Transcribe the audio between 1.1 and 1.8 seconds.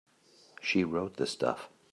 the stuff.